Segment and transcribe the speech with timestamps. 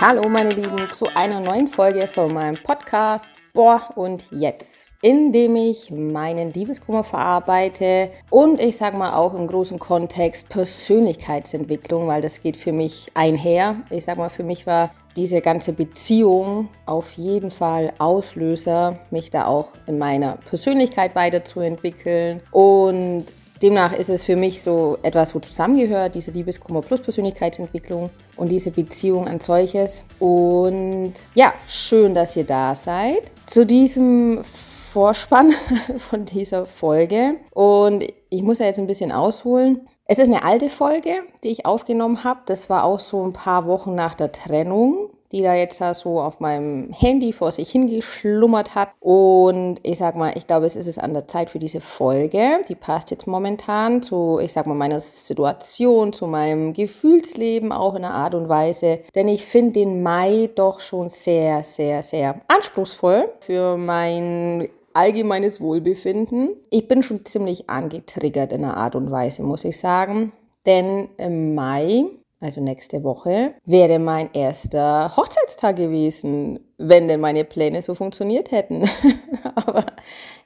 [0.00, 5.90] Hallo meine Lieben zu einer neuen Folge von meinem Podcast Boah und jetzt, indem ich
[5.90, 12.56] meinen Liebeskummer verarbeite und ich sag mal auch im großen Kontext Persönlichkeitsentwicklung, weil das geht
[12.56, 13.76] für mich einher.
[13.90, 19.44] Ich sag mal, für mich war diese ganze Beziehung auf jeden Fall Auslöser, mich da
[19.44, 23.26] auch in meiner Persönlichkeit weiterzuentwickeln und
[23.62, 28.70] Demnach ist es für mich so etwas, wo zusammengehört, diese Liebeskummer plus Persönlichkeitsentwicklung und diese
[28.70, 30.02] Beziehung als solches.
[30.18, 35.52] Und ja, schön, dass ihr da seid zu diesem Vorspann
[35.98, 37.36] von dieser Folge.
[37.52, 39.86] Und ich muss ja jetzt ein bisschen ausholen.
[40.06, 41.10] Es ist eine alte Folge,
[41.44, 42.40] die ich aufgenommen habe.
[42.46, 46.20] Das war auch so ein paar Wochen nach der Trennung die da jetzt da so
[46.20, 48.90] auf meinem Handy vor sich hingeschlummert hat.
[49.00, 52.58] Und ich sag mal, ich glaube, es ist es an der Zeit für diese Folge.
[52.68, 58.04] Die passt jetzt momentan zu, ich sag mal, meiner Situation, zu meinem Gefühlsleben auch in
[58.04, 59.00] einer Art und Weise.
[59.14, 66.56] Denn ich finde den Mai doch schon sehr, sehr, sehr anspruchsvoll für mein allgemeines Wohlbefinden.
[66.70, 70.32] Ich bin schon ziemlich angetriggert in einer Art und Weise, muss ich sagen.
[70.66, 72.04] Denn im Mai
[72.40, 78.88] also nächste Woche, wäre mein erster Hochzeitstag gewesen, wenn denn meine Pläne so funktioniert hätten.
[79.54, 79.84] Aber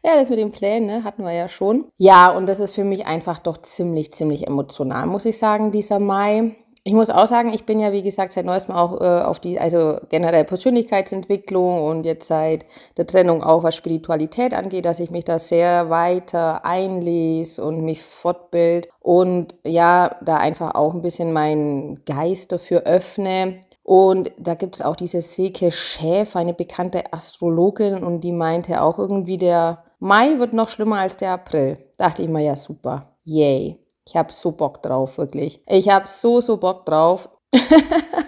[0.05, 1.87] ja, das mit den Plänen ne, hatten wir ja schon.
[1.97, 6.01] Ja, und das ist für mich einfach doch ziemlich, ziemlich emotional, muss ich sagen, dieser
[6.01, 6.57] Mai.
[6.87, 9.59] Ich muss auch sagen, ich bin ja, wie gesagt, seit neuestem auch äh, auf die,
[9.59, 12.67] also generell Persönlichkeitsentwicklung und jetzt seit
[12.99, 18.03] der Trennung auch was Spiritualität angeht, dass ich mich da sehr weiter einlese und mich
[18.03, 23.61] fortbild und ja, da einfach auch ein bisschen meinen Geist dafür öffne.
[23.83, 28.99] Und da gibt es auch diese Seke Schäf, eine bekannte Astrologin, und die meinte auch
[28.99, 31.79] irgendwie, der Mai wird noch schlimmer als der April.
[31.97, 33.15] Dachte ich mir, ja, super.
[33.25, 33.84] Yay.
[34.07, 35.63] Ich habe so Bock drauf, wirklich.
[35.67, 37.31] Ich habe so, so Bock drauf.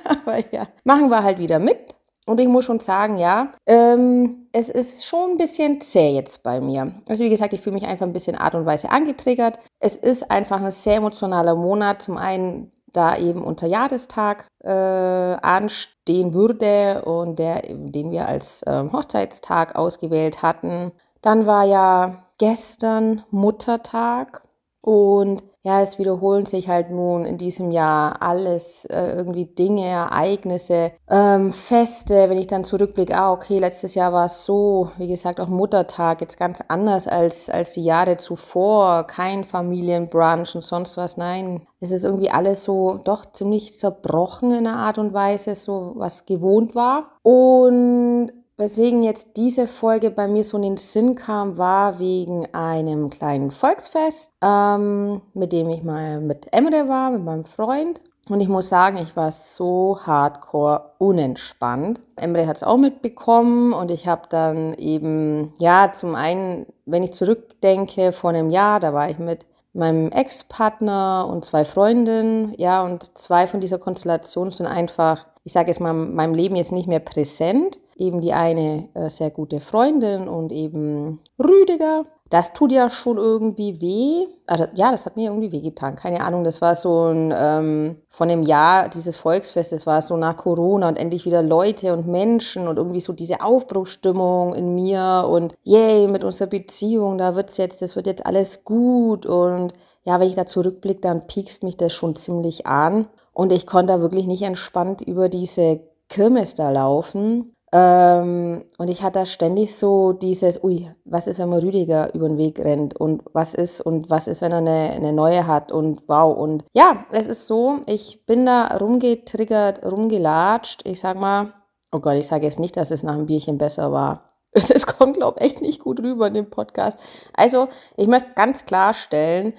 [0.04, 1.94] Aber ja, machen wir halt wieder mit.
[2.26, 6.60] Und ich muss schon sagen, ja, ähm, es ist schon ein bisschen zäh jetzt bei
[6.60, 6.92] mir.
[7.08, 9.60] Also wie gesagt, ich fühle mich einfach ein bisschen Art und Weise angetriggert.
[9.78, 12.02] Es ist einfach ein sehr emotionaler Monat.
[12.02, 18.84] Zum einen, da eben unser Jahrestag äh, anstehen würde und der, den wir als äh,
[18.90, 20.90] Hochzeitstag ausgewählt hatten.
[21.22, 24.42] Dann war ja gestern Muttertag
[24.86, 30.92] und ja, es wiederholen sich halt nun in diesem Jahr alles, äh, irgendwie Dinge, Ereignisse,
[31.10, 32.30] ähm, Feste.
[32.30, 36.20] Wenn ich dann zurückblicke, ah, okay, letztes Jahr war es so, wie gesagt, auch Muttertag,
[36.20, 39.08] jetzt ganz anders als, als die Jahre zuvor.
[39.08, 41.16] Kein Familienbrunch und sonst was.
[41.16, 45.94] Nein, es ist irgendwie alles so doch ziemlich zerbrochen in einer Art und Weise, so
[45.96, 47.18] was gewohnt war.
[47.24, 53.10] Und Weswegen jetzt diese Folge bei mir so in den Sinn kam, war wegen einem
[53.10, 58.00] kleinen Volksfest, ähm, mit dem ich mal mit Emre war, mit meinem Freund.
[58.30, 62.00] Und ich muss sagen, ich war so hardcore unentspannt.
[62.16, 67.12] Emre hat es auch mitbekommen und ich habe dann eben, ja, zum einen, wenn ich
[67.12, 73.18] zurückdenke, vor einem Jahr, da war ich mit meinem Ex-Partner und zwei Freundinnen, ja, und
[73.18, 77.00] zwei von dieser Konstellation sind einfach, ich sage jetzt mal, meinem Leben jetzt nicht mehr
[77.00, 82.04] präsent eben die eine äh, sehr gute Freundin und eben Rüdiger.
[82.28, 84.26] Das tut ja schon irgendwie weh.
[84.48, 85.94] Also, ja, das hat mir irgendwie wehgetan.
[85.94, 90.16] Keine Ahnung, das war so ein, ähm, von dem Jahr dieses Volksfest, das war so
[90.16, 95.26] nach Corona und endlich wieder Leute und Menschen und irgendwie so diese Aufbruchsstimmung in mir
[95.30, 100.18] und yay, mit unserer Beziehung, da wird's jetzt, das wird jetzt alles gut und ja,
[100.18, 104.00] wenn ich da zurückblicke, dann piekst mich das schon ziemlich an und ich konnte da
[104.00, 110.62] wirklich nicht entspannt über diese Kirmes da laufen ähm, und ich hatte ständig so dieses,
[110.62, 114.28] ui, was ist, wenn man Rüdiger über den Weg rennt und was ist und was
[114.28, 116.36] ist, wenn er eine, eine neue hat und wow.
[116.36, 120.86] Und ja, es ist so, ich bin da rumgetriggert, rumgelatscht.
[120.86, 121.52] Ich sag mal,
[121.90, 124.26] oh Gott, ich sage jetzt nicht, dass es nach einem Bierchen besser war.
[124.68, 126.98] Das kommt, glaube ich, echt nicht gut rüber in dem Podcast.
[127.34, 129.52] Also, ich möchte ganz klarstellen,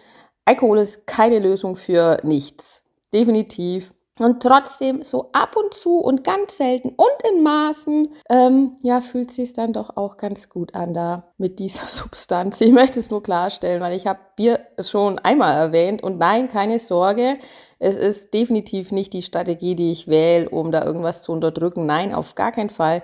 [0.44, 2.84] Alkohol ist keine Lösung für nichts.
[3.13, 3.94] Definitiv.
[4.19, 9.31] Und trotzdem so ab und zu und ganz selten und in Maßen, ähm, ja, fühlt
[9.31, 12.62] sich dann doch auch ganz gut an da mit dieser Substanz.
[12.62, 16.80] Ich möchte es nur klarstellen, weil ich habe Bier schon einmal erwähnt und nein, keine
[16.80, 17.38] Sorge,
[17.80, 21.86] es ist definitiv nicht die Strategie, die ich wähle, um da irgendwas zu unterdrücken.
[21.86, 23.03] Nein, auf gar keinen Fall.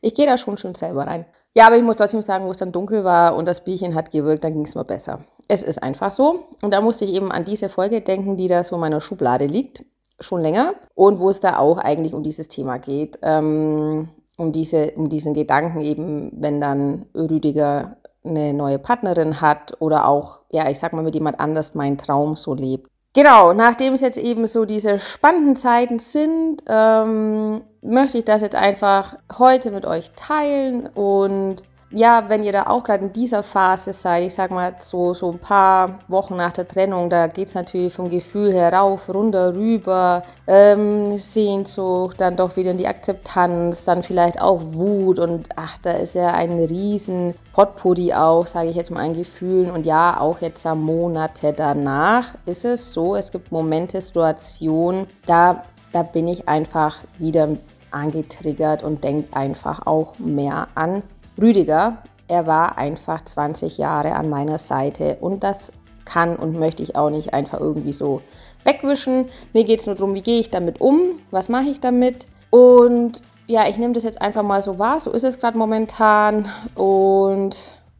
[0.00, 1.26] Ich gehe da schon schon selber rein.
[1.56, 4.10] Ja, aber ich muss trotzdem sagen, wo es dann dunkel war und das Bierchen hat
[4.10, 5.24] gewirkt, dann ging es mir besser.
[5.46, 6.48] Es ist einfach so.
[6.62, 9.46] Und da musste ich eben an diese Folge denken, die da so in meiner Schublade
[9.46, 9.84] liegt
[10.20, 14.92] schon länger und wo es da auch eigentlich um dieses Thema geht, ähm, um, diese,
[14.92, 20.78] um diesen Gedanken eben, wenn dann Rüdiger eine neue Partnerin hat oder auch, ja, ich
[20.78, 22.88] sag mal, mit jemand anders meinen Traum so lebt.
[23.12, 28.56] Genau, nachdem es jetzt eben so diese spannenden Zeiten sind, ähm, möchte ich das jetzt
[28.56, 31.62] einfach heute mit euch teilen und
[31.94, 35.30] ja, wenn ihr da auch gerade in dieser Phase seid, ich sag mal so, so
[35.30, 39.54] ein paar Wochen nach der Trennung, da geht es natürlich vom Gefühl her rauf, runter,
[39.54, 45.78] rüber, ähm, Sehnsucht, dann doch wieder in die Akzeptanz, dann vielleicht auch Wut und ach,
[45.78, 49.70] da ist ja ein riesen Potpourri auch, sage ich jetzt mal, an Gefühlen.
[49.70, 55.62] Und ja, auch jetzt am Monate danach ist es so, es gibt Momente, Situationen, da,
[55.92, 57.48] da bin ich einfach wieder
[57.92, 61.04] angetriggert und denke einfach auch mehr an
[61.40, 61.98] Rüdiger,
[62.28, 65.72] er war einfach 20 Jahre an meiner Seite und das
[66.04, 68.20] kann und möchte ich auch nicht einfach irgendwie so
[68.62, 69.26] wegwischen.
[69.52, 71.00] Mir geht es nur darum, wie gehe ich damit um,
[71.30, 75.10] was mache ich damit und ja, ich nehme das jetzt einfach mal so wahr, so
[75.10, 77.56] ist es gerade momentan und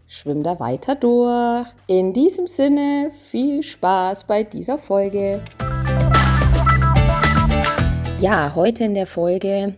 [0.07, 1.67] schwimme da weiter durch.
[1.87, 5.43] In diesem Sinne, viel Spaß bei dieser Folge.
[8.21, 9.75] Ja, heute in der Folge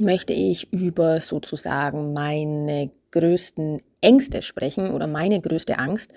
[0.00, 6.12] möchte ich über sozusagen meine größten Ängste sprechen oder meine größte Angst,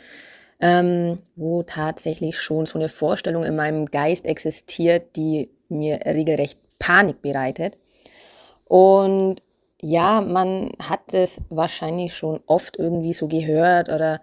[0.59, 7.21] ähm, wo tatsächlich schon so eine Vorstellung in meinem Geist existiert, die mir regelrecht Panik
[7.21, 7.77] bereitet.
[8.65, 9.37] Und
[9.81, 14.21] ja, man hat es wahrscheinlich schon oft irgendwie so gehört oder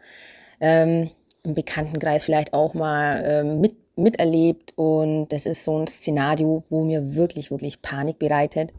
[0.61, 1.11] ähm,
[1.43, 4.75] im Bekanntenkreis vielleicht auch mal ähm, mit, miterlebt.
[4.77, 8.73] Und das ist so ein Szenario, wo mir wirklich, wirklich Panik bereitet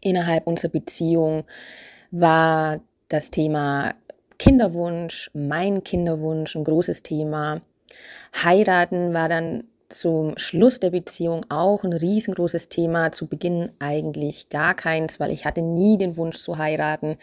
[0.00, 1.44] innerhalb unserer Beziehung
[2.10, 3.94] war das Thema
[4.38, 7.62] Kinderwunsch, mein Kinderwunsch ein großes Thema.
[8.42, 13.12] Heiraten war dann zum Schluss der Beziehung auch ein riesengroßes Thema.
[13.12, 17.16] Zu Beginn eigentlich gar keins, weil ich hatte nie den Wunsch zu heiraten.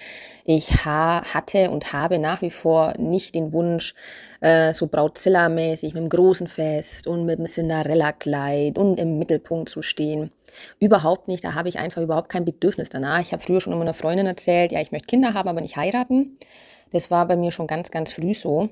[0.46, 3.94] Ich ha hatte und habe nach wie vor nicht den Wunsch,
[4.42, 9.82] äh, so Brautzilla-mäßig mit einem großen Fest und mit einem Cinderella-Kleid und im Mittelpunkt zu
[9.82, 10.32] stehen.
[10.80, 13.22] Überhaupt nicht, da habe ich einfach überhaupt kein Bedürfnis danach.
[13.22, 15.78] Ich habe früher schon immer einer Freundin erzählt, ja, ich möchte Kinder haben, aber nicht
[15.78, 16.38] heiraten.
[16.92, 18.70] Das war bei mir schon ganz, ganz früh so.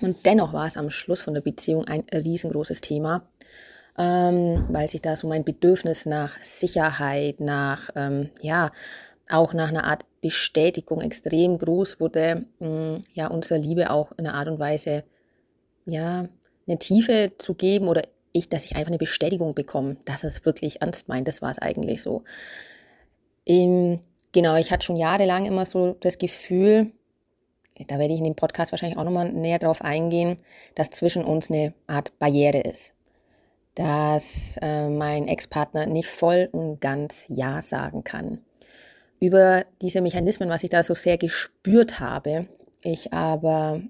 [0.00, 3.22] Und dennoch war es am Schluss von der Beziehung ein riesengroßes Thema,
[3.96, 8.72] ähm, weil sich da so mein Bedürfnis nach Sicherheit, nach, ähm, ja,
[9.30, 14.26] auch nach einer Art Bestätigung extrem groß wurde, mh, mm, ja, unserer Liebe auch in
[14.26, 15.04] einer Art und Weise,
[15.86, 16.28] ja,
[16.66, 18.02] eine Tiefe zu geben oder
[18.32, 21.28] ich, dass ich einfach eine Bestätigung bekomme, dass es wirklich ernst meint.
[21.28, 22.24] Das war es eigentlich so.
[23.46, 24.00] Ähm,
[24.32, 26.90] genau, ich hatte schon jahrelang immer so das Gefühl,
[27.86, 30.38] da werde ich in dem Podcast wahrscheinlich auch nochmal näher drauf eingehen,
[30.74, 32.94] dass zwischen uns eine Art Barriere ist.
[33.74, 38.40] Dass äh, mein Ex-Partner nicht voll und ganz Ja sagen kann.
[39.18, 42.46] Über diese Mechanismen, was ich da so sehr gespürt habe,
[42.82, 43.80] ich aber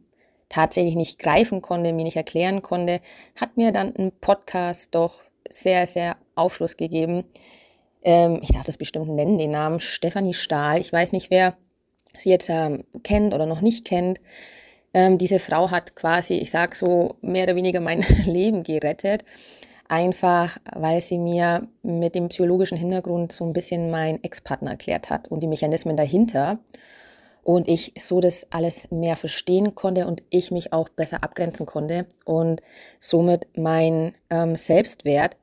[0.49, 3.01] tatsächlich nicht greifen konnte, mir nicht erklären konnte,
[3.37, 7.25] hat mir dann ein Podcast doch sehr, sehr Aufschluss gegeben.
[8.03, 10.79] Ähm, ich darf das bestimmt nennen, den Namen Stefanie Stahl.
[10.81, 11.57] Ich weiß nicht, wer
[12.19, 14.21] sie jetzt ähm, kennt oder noch nicht kennt.
[14.93, 19.25] Ähm, diese Frau hat quasi, ich sage so, mehr oder weniger mein Leben gerettet.
[19.89, 25.29] Einfach, weil sie mir mit dem psychologischen Hintergrund so ein bisschen meinen Ex-Partner erklärt hat
[25.29, 26.59] und die Mechanismen dahinter
[27.43, 32.07] und ich so das alles mehr verstehen konnte und ich mich auch besser abgrenzen konnte
[32.25, 32.63] und
[32.99, 35.37] somit mein ähm, Selbstwert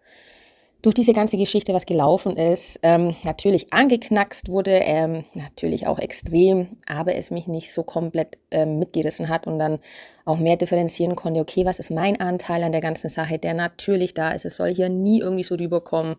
[0.81, 6.77] durch diese ganze Geschichte, was gelaufen ist, ähm, natürlich angeknackst wurde, ähm, natürlich auch extrem,
[6.87, 9.79] aber es mich nicht so komplett ähm, mitgerissen hat und dann
[10.25, 14.13] auch mehr differenzieren konnte, okay, was ist mein Anteil an der ganzen Sache, der natürlich
[14.13, 14.45] da ist.
[14.45, 16.15] Es soll hier nie irgendwie so rüberkommen,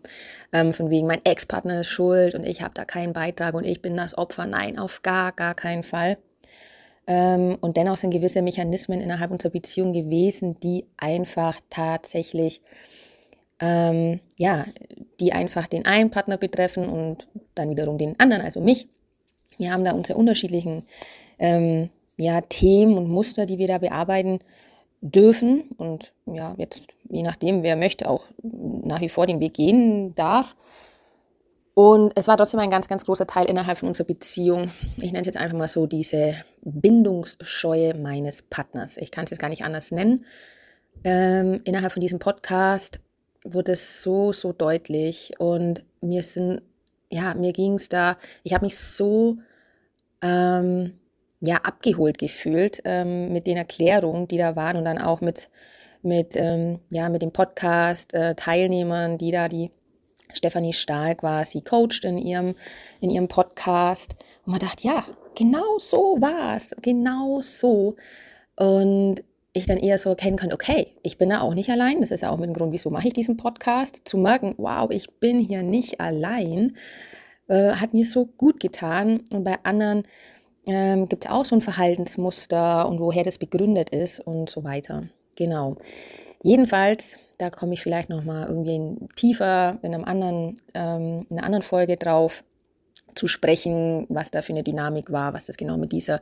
[0.53, 3.81] ähm, von wegen, mein Ex-Partner ist schuld und ich habe da keinen Beitrag und ich
[3.81, 4.45] bin das Opfer.
[4.45, 6.17] Nein, auf gar, gar keinen Fall.
[7.05, 12.61] Ähm, und dennoch sind gewisse Mechanismen innerhalb unserer Beziehung gewesen, die einfach tatsächlich
[13.59, 14.65] ähm, ja,
[15.19, 18.87] die einfach den einen Partner betreffen und dann wiederum den anderen, also mich.
[19.57, 20.83] Wir haben da unsere unterschiedlichen
[21.39, 24.39] ähm, ja, Themen und Muster, die wir da bearbeiten
[25.01, 30.15] dürfen und ja, jetzt je nachdem, wer möchte, auch nach wie vor den Weg gehen
[30.15, 30.55] darf.
[31.75, 34.71] Und es war trotzdem ein ganz, ganz großer Teil innerhalb von unserer Beziehung.
[34.97, 38.97] Ich nenne es jetzt einfach mal so diese Bindungsscheue meines Partners.
[38.97, 40.25] Ich kann es jetzt gar nicht anders nennen.
[41.03, 43.01] Ähm, innerhalb von diesem Podcast
[43.43, 46.61] wurde es so, so deutlich und mir sind,
[47.09, 49.37] ja, mir ging es da, ich habe mich so,
[50.21, 50.93] ähm,
[51.41, 55.49] ja, abgeholt gefühlt ähm, mit den Erklärungen, die da waren und dann auch mit,
[56.01, 59.69] mit, ähm, ja, mit dem Podcast-Teilnehmern, äh, die da die
[60.33, 62.55] Stefanie Stahl quasi coacht in ihrem,
[63.01, 64.15] in ihrem Podcast.
[64.45, 67.97] Und man dachte, ja, genau so war es, genau so.
[68.55, 69.23] Und
[69.53, 72.01] ich dann eher so erkennen kann, okay, ich bin da auch nicht allein.
[72.01, 74.01] Das ist ja auch mit dem Grund, wieso mache ich diesen Podcast.
[74.05, 76.75] Zu merken, wow, ich bin hier nicht allein,
[77.47, 79.21] äh, hat mir so gut getan.
[79.31, 80.03] Und bei anderen
[80.65, 85.03] ähm, gibt es auch so ein Verhaltensmuster und woher das begründet ist und so weiter.
[85.35, 85.75] Genau.
[86.41, 91.63] Jedenfalls, da komme ich vielleicht nochmal irgendwie tiefer in, einem anderen, ähm, in einer anderen
[91.63, 92.43] Folge drauf
[93.15, 96.19] zu sprechen, was da für eine Dynamik war, was das genau mit dieser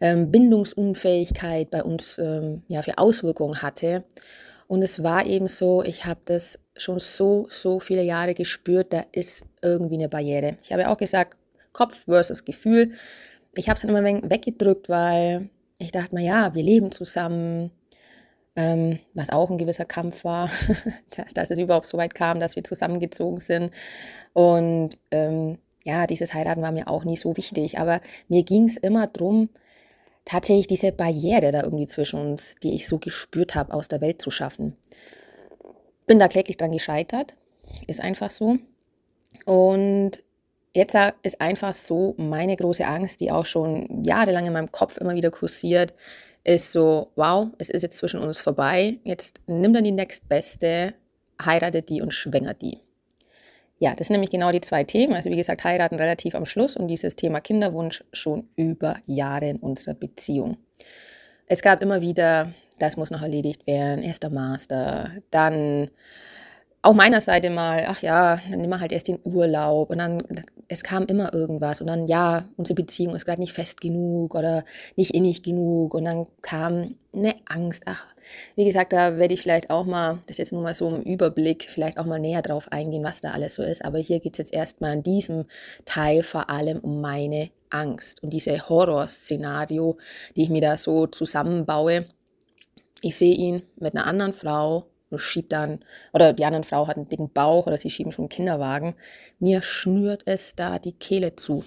[0.00, 4.04] ähm, Bindungsunfähigkeit bei uns ähm, ja, für Auswirkungen hatte.
[4.68, 9.04] Und es war eben so, ich habe das schon so, so viele Jahre gespürt, da
[9.12, 10.56] ist irgendwie eine Barriere.
[10.62, 11.36] Ich habe ja auch gesagt,
[11.72, 12.92] Kopf versus Gefühl.
[13.54, 17.70] Ich habe es dann immer weggedrückt, weil ich dachte mir, ja, wir leben zusammen,
[18.56, 20.50] ähm, was auch ein gewisser Kampf war,
[21.34, 23.70] dass es überhaupt so weit kam, dass wir zusammengezogen sind.
[24.32, 28.76] Und ähm, ja, dieses Heiraten war mir auch nie so wichtig, aber mir ging es
[28.76, 29.48] immer darum,
[30.24, 34.20] tatsächlich diese Barriere da irgendwie zwischen uns, die ich so gespürt habe, aus der Welt
[34.20, 34.76] zu schaffen.
[36.06, 37.36] Bin da kläglich dran gescheitert,
[37.86, 38.58] ist einfach so.
[39.44, 40.10] Und
[40.74, 45.14] jetzt ist einfach so meine große Angst, die auch schon jahrelang in meinem Kopf immer
[45.14, 45.94] wieder kursiert,
[46.42, 50.94] ist so, wow, es ist jetzt zwischen uns vorbei, jetzt nimm dann die nächstbeste,
[51.44, 52.80] heiratet die und schwängert die.
[53.78, 55.14] Ja, das sind nämlich genau die zwei Themen.
[55.14, 59.58] Also wie gesagt, heiraten relativ am Schluss und dieses Thema Kinderwunsch schon über Jahre in
[59.58, 60.56] unserer Beziehung.
[61.46, 65.90] Es gab immer wieder, das muss noch erledigt werden, erster Master, dann
[66.86, 70.22] auch meiner Seite mal, ach ja, dann nehmen wir halt erst den Urlaub und dann,
[70.68, 74.64] es kam immer irgendwas und dann, ja, unsere Beziehung ist gerade nicht fest genug oder
[74.94, 78.06] nicht innig genug und dann kam eine Angst, ach,
[78.54, 81.02] wie gesagt, da werde ich vielleicht auch mal, das ist jetzt nur mal so im
[81.02, 83.84] Überblick, vielleicht auch mal näher drauf eingehen, was da alles so ist.
[83.84, 85.44] Aber hier geht es jetzt erstmal in diesem
[85.84, 89.96] Teil vor allem um meine Angst und diese Horrorszenario,
[90.36, 92.06] die ich mir da so zusammenbaue.
[93.02, 95.80] Ich sehe ihn mit einer anderen Frau und schiebt dann,
[96.12, 98.94] oder die andere Frau hat einen dicken Bauch oder sie schieben schon einen Kinderwagen.
[99.38, 101.64] Mir schnürt es da die Kehle zu.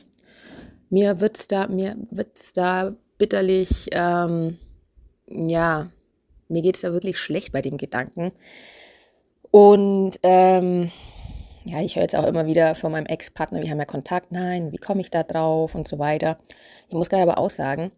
[0.89, 4.57] Mir wird's da, mir wird's da bitterlich, ähm,
[5.27, 5.89] ja,
[6.47, 8.31] mir geht es da wirklich schlecht bei dem Gedanken.
[9.51, 10.91] Und ähm,
[11.65, 14.71] ja, ich höre jetzt auch immer wieder von meinem Ex-Partner, wir haben ja Kontakt, nein,
[14.71, 16.37] wie komme ich da drauf und so weiter.
[16.87, 17.91] Ich muss gerade aber auch sagen,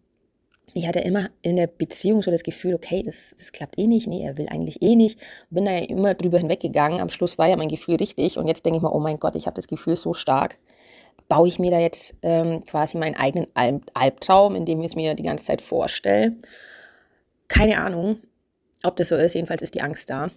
[0.74, 4.06] ich hatte immer in der Beziehung so das Gefühl, okay, das, das klappt eh nicht,
[4.06, 5.18] nee, er will eigentlich eh nicht.
[5.50, 7.00] Bin da ja immer drüber hinweggegangen.
[7.00, 9.36] Am Schluss war ja mein Gefühl richtig und jetzt denke ich mal, oh mein Gott,
[9.36, 10.58] ich habe das Gefühl so stark.
[11.28, 15.14] Baue ich mir da jetzt ähm, quasi meinen eigenen Alb Albtraum, indem ich es mir
[15.14, 16.36] die ganze Zeit vorstelle?
[17.48, 18.20] Keine Ahnung
[18.82, 19.34] ob das so ist.
[19.34, 20.30] Jedenfalls ist die Angst da.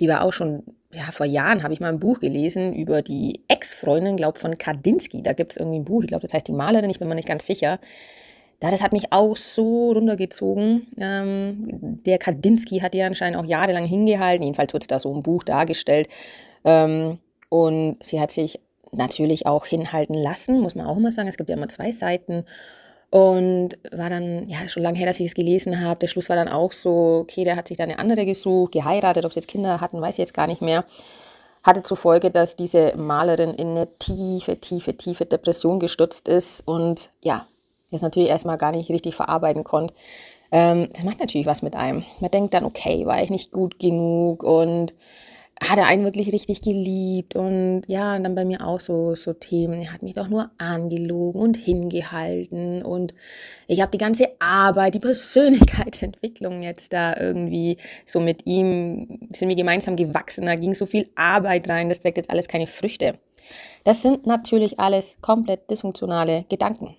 [0.00, 0.62] Die war auch schon,
[0.92, 5.22] ja, vor Jahren habe ich mal ein Buch gelesen über die Ex-Freundin, glaube von Kandinsky.
[5.22, 7.14] Da gibt es irgendwie ein Buch, ich glaube, das heißt die Malerin, ich bin mir
[7.14, 7.78] nicht ganz sicher.
[8.62, 10.86] Da, das hat mich auch so runtergezogen.
[10.96, 14.44] Ähm, der Kandinsky hat ja anscheinend auch jahrelang hingehalten.
[14.44, 16.08] Jedenfalls wird es da so ein Buch dargestellt.
[16.64, 18.60] Ähm, und sie hat sich
[18.92, 21.26] natürlich auch hinhalten lassen, muss man auch immer sagen.
[21.26, 22.44] Es gibt ja immer zwei Seiten.
[23.10, 25.98] Und war dann, ja, schon lange her, dass ich es gelesen habe.
[25.98, 29.24] Der Schluss war dann auch so, okay, der hat sich dann eine andere gesucht, geheiratet,
[29.24, 30.84] ob sie jetzt Kinder hatten, weiß ich jetzt gar nicht mehr.
[31.64, 37.10] Hatte zur Folge, dass diese Malerin in eine tiefe, tiefe, tiefe Depression gestürzt ist und
[37.24, 37.44] ja,
[37.92, 39.94] das natürlich erstmal gar nicht richtig verarbeiten konnte.
[40.50, 42.04] Ähm, das macht natürlich was mit einem.
[42.20, 44.94] Man denkt dann, okay, war ich nicht gut genug und
[45.68, 49.32] hat er einen wirklich richtig geliebt und ja, und dann bei mir auch so, so
[49.32, 53.14] Themen, er hat mich doch nur angelogen und hingehalten und
[53.68, 59.56] ich habe die ganze Arbeit, die Persönlichkeitsentwicklung jetzt da irgendwie so mit ihm, sind wir
[59.56, 63.18] gemeinsam gewachsen, da ging so viel Arbeit rein, das trägt jetzt alles keine Früchte.
[63.84, 66.96] Das sind natürlich alles komplett dysfunktionale Gedanken.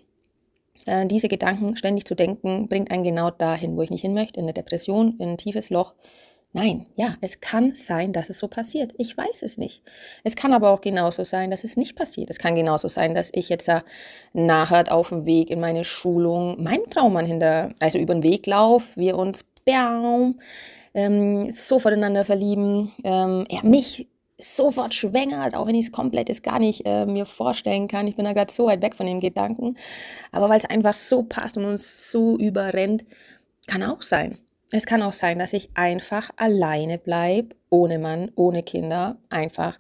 [0.85, 4.39] Äh, diese Gedanken ständig zu denken, bringt einen genau dahin, wo ich nicht hin möchte,
[4.39, 5.95] in eine Depression, in ein tiefes Loch,
[6.55, 8.93] Nein, ja, es kann sein, dass es so passiert.
[8.99, 9.81] Ich weiß es nicht.
[10.23, 12.29] Es kann aber auch genauso sein, dass es nicht passiert.
[12.29, 13.71] Es kann genauso sein, dass ich jetzt
[14.33, 18.99] nachher auf dem Weg in meine Schulung meinem Traummann hinter, also über den Weg laufe,
[18.99, 20.39] wir uns baum,
[20.93, 26.59] ähm, so voneinander verlieben, ähm, er mich sofort schwängert, auch wenn ich es komplett gar
[26.59, 28.07] nicht äh, mir vorstellen kann.
[28.07, 29.77] Ich bin da gerade so weit weg von den Gedanken.
[30.31, 33.05] Aber weil es einfach so passt und uns so überrennt,
[33.67, 34.37] kann auch sein.
[34.71, 39.79] Es kann auch sein, dass ich einfach alleine bleibe, ohne Mann, ohne Kinder, einfach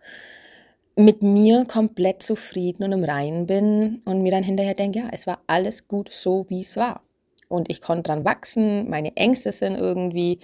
[0.95, 5.25] mit mir komplett zufrieden und im Reinen bin und mir dann hinterher denke, ja, es
[5.25, 7.01] war alles gut so, wie es war.
[7.49, 10.39] Und ich konnte dran wachsen, meine Ängste sind irgendwie,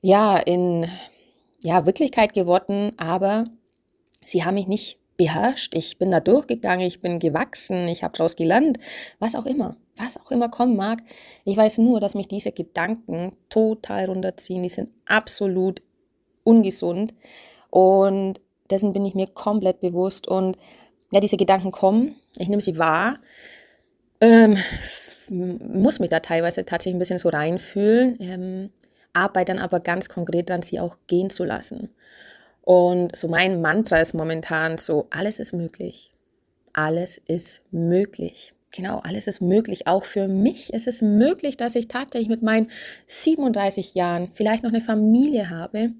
[0.00, 0.86] ja, in,
[1.62, 3.46] ja, Wirklichkeit geworden, aber
[4.24, 5.74] sie haben mich nicht beherrscht.
[5.74, 8.78] Ich bin da durchgegangen, ich bin gewachsen, ich habe daraus gelernt,
[9.18, 9.76] was auch immer.
[9.96, 10.98] was auch immer kommen mag.
[11.44, 14.62] Ich weiß nur, dass mich diese Gedanken total runterziehen.
[14.62, 15.80] Die sind absolut
[16.44, 17.14] ungesund.
[17.70, 20.28] Und dessen bin ich mir komplett bewusst.
[20.28, 20.56] Und
[21.12, 23.18] ja, diese Gedanken kommen, ich nehme sie wahr,
[24.20, 24.56] ähm,
[25.30, 28.70] muss mich da teilweise tatsächlich ein bisschen so reinfühlen, ähm,
[29.16, 31.88] arbeite dann aber ganz konkret daran, sie auch gehen zu lassen.
[32.62, 36.10] Und so mein Mantra ist momentan so, alles ist möglich.
[36.72, 38.52] Alles ist möglich.
[38.72, 39.86] Genau, alles ist möglich.
[39.86, 42.70] Auch für mich ist es möglich, dass ich tagtäglich mit meinen
[43.06, 45.90] 37 Jahren vielleicht noch eine Familie habe,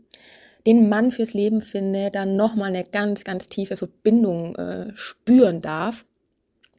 [0.66, 6.04] den Mann fürs Leben finde, dann nochmal eine ganz, ganz tiefe Verbindung äh, spüren darf,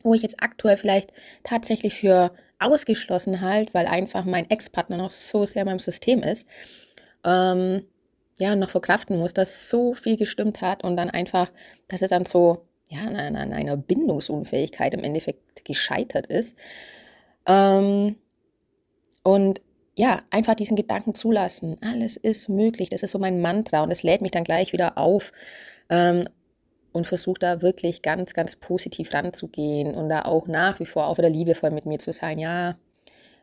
[0.04, 1.14] wo ich jetzt aktuell vielleicht
[1.44, 6.48] tatsächlich für ausgeschlossen halt, weil einfach mein Ex-Partner noch so sehr in meinem System ist.
[7.24, 7.84] Ähm,
[8.40, 11.52] ja, noch verkraften muss, dass so viel gestimmt hat und dann einfach,
[11.88, 16.56] dass es dann so, ja, an, an einer Bindungsunfähigkeit im Endeffekt gescheitert ist.
[17.46, 18.16] Ähm,
[19.24, 19.62] und
[19.96, 21.78] ja, einfach diesen Gedanken zulassen.
[21.82, 22.90] Alles ist möglich.
[22.90, 25.32] Das ist so mein Mantra und es lädt mich dann gleich wieder auf
[25.90, 26.24] ähm,
[26.98, 31.18] und versuche da wirklich ganz, ganz positiv ranzugehen und da auch nach wie vor auch
[31.18, 32.40] wieder liebevoll mit mir zu sein.
[32.40, 32.76] Ja,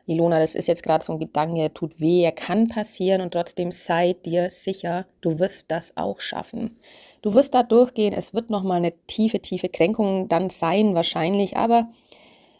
[0.05, 3.71] Ilona, das ist jetzt gerade so ein Gedanke, tut weh, er kann passieren und trotzdem
[3.71, 6.77] sei dir sicher, du wirst das auch schaffen.
[7.23, 11.89] Du wirst da durchgehen, es wird nochmal eine tiefe, tiefe Kränkung dann sein wahrscheinlich, aber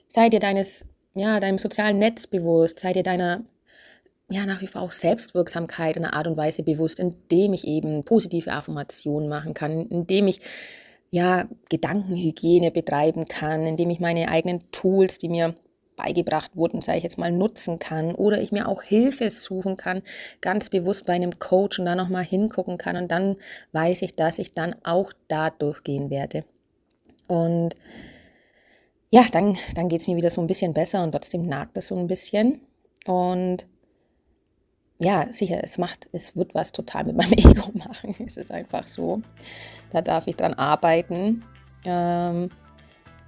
[0.08, 3.44] sei dir deines, ja, deinem sozialen Netz bewusst, sei dir deiner
[4.30, 8.04] ja, nach wie vor auch Selbstwirksamkeit in einer Art und Weise bewusst, indem ich eben
[8.04, 10.40] positive Affirmationen machen kann, indem ich
[11.16, 15.56] ja Gedankenhygiene betreiben kann, indem ich meine eigenen Tools, die mir
[15.96, 20.02] beigebracht wurden, sage ich jetzt mal, nutzen kann oder ich mir auch Hilfe suchen kann,
[20.42, 23.38] ganz bewusst bei einem Coach und da nochmal hingucken kann und dann
[23.72, 26.44] weiß ich, dass ich dann auch da durchgehen werde.
[27.28, 27.76] Und
[29.10, 31.88] ja, dann, dann geht es mir wieder so ein bisschen besser und trotzdem nagt es
[31.88, 32.60] so ein bisschen.
[33.08, 33.66] Und
[35.00, 38.16] ja, sicher, es macht, es wird was total mit meinem Ego machen.
[38.26, 39.22] Es ist einfach so.
[39.92, 41.44] Da darf ich dran arbeiten.
[41.84, 42.50] Ähm,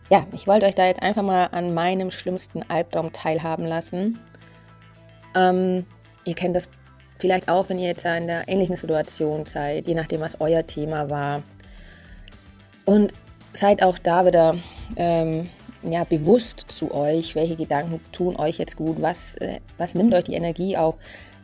[0.10, 4.20] ja, ich wollte euch da jetzt einfach mal an meinem schlimmsten Albtraum teilhaben lassen.
[5.36, 5.86] Ähm,
[6.26, 6.70] ihr kennt das
[7.20, 11.10] vielleicht auch, wenn ihr jetzt in der ähnlichen Situation seid, je nachdem, was euer Thema
[11.10, 11.44] war.
[12.86, 13.14] Und
[13.52, 14.56] seid auch da wieder
[14.96, 15.50] ähm,
[15.84, 20.26] ja, bewusst zu euch, welche Gedanken tun euch jetzt gut, was, äh, was nimmt euch
[20.26, 20.96] die Energie auch,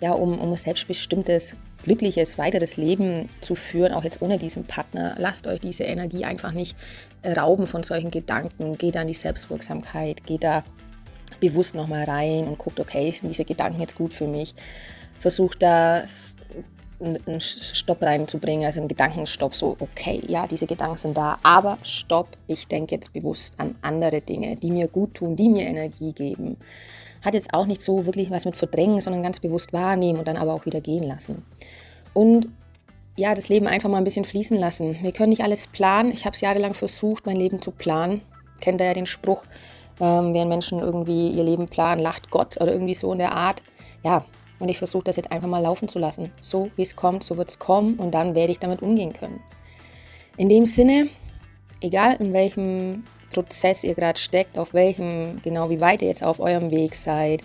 [0.03, 5.15] ja, um, um selbstbestimmtes, glückliches, weiteres Leben zu führen, auch jetzt ohne diesen Partner.
[5.17, 6.75] Lasst euch diese Energie einfach nicht
[7.25, 8.77] rauben von solchen Gedanken.
[8.77, 10.65] Geht an die Selbstwirksamkeit, geht da
[11.39, 14.53] bewusst nochmal rein und guckt, okay, sind diese Gedanken jetzt gut für mich?
[15.19, 16.03] Versucht da
[16.99, 22.27] einen Stopp reinzubringen, also einen Gedankenstopp, so, okay, ja, diese Gedanken sind da, aber stopp,
[22.47, 26.57] ich denke jetzt bewusst an andere Dinge, die mir gut tun, die mir Energie geben.
[27.23, 30.37] Hat jetzt auch nicht so wirklich was mit Verdrängen, sondern ganz bewusst wahrnehmen und dann
[30.37, 31.45] aber auch wieder gehen lassen.
[32.13, 32.47] Und
[33.15, 34.97] ja, das Leben einfach mal ein bisschen fließen lassen.
[35.01, 36.11] Wir können nicht alles planen.
[36.11, 38.21] Ich habe es jahrelang versucht, mein Leben zu planen.
[38.59, 39.43] Kennt ihr ja den Spruch,
[39.99, 43.61] ähm, während Menschen irgendwie ihr Leben planen, lacht Gott oder irgendwie so in der Art.
[44.03, 44.25] Ja,
[44.59, 46.31] und ich versuche das jetzt einfach mal laufen zu lassen.
[46.39, 49.41] So wie es kommt, so wird es kommen und dann werde ich damit umgehen können.
[50.37, 51.07] In dem Sinne,
[51.81, 53.03] egal in welchem
[53.33, 57.43] Prozess ihr gerade steckt, auf welchem, genau wie weit ihr jetzt auf eurem Weg seid,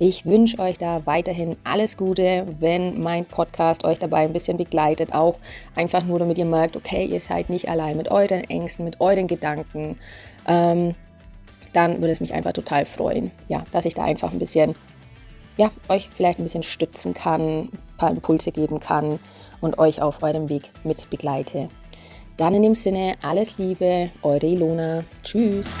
[0.00, 5.12] ich wünsche euch da weiterhin alles Gute, wenn mein Podcast euch dabei ein bisschen begleitet,
[5.12, 5.38] auch
[5.74, 9.26] einfach nur damit ihr merkt, okay, ihr seid nicht allein mit euren Ängsten, mit euren
[9.26, 9.98] Gedanken.
[10.46, 10.94] Ähm,
[11.72, 14.76] dann würde es mich einfach total freuen, ja, dass ich da einfach ein bisschen,
[15.56, 19.18] ja, euch vielleicht ein bisschen stützen kann, ein paar Impulse geben kann
[19.60, 21.70] und euch auf eurem Weg mit begleite.
[22.38, 25.04] Dann in dem Sinne alles Liebe, eure Ilona.
[25.24, 25.76] Tschüss.